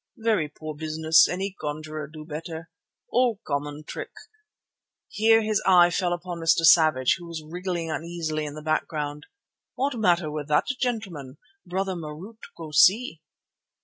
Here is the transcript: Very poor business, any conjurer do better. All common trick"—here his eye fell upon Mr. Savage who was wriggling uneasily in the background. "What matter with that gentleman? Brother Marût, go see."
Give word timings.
Very 0.17 0.47
poor 0.49 0.73
business, 0.73 1.27
any 1.29 1.51
conjurer 1.61 2.07
do 2.07 2.25
better. 2.25 2.71
All 3.11 3.39
common 3.45 3.83
trick"—here 3.83 5.43
his 5.43 5.61
eye 5.63 5.91
fell 5.91 6.11
upon 6.11 6.39
Mr. 6.39 6.65
Savage 6.65 7.17
who 7.19 7.27
was 7.27 7.43
wriggling 7.47 7.91
uneasily 7.91 8.47
in 8.47 8.55
the 8.55 8.63
background. 8.63 9.27
"What 9.75 9.93
matter 9.99 10.31
with 10.31 10.47
that 10.47 10.65
gentleman? 10.79 11.37
Brother 11.67 11.93
Marût, 11.93 12.39
go 12.57 12.71
see." 12.71 13.21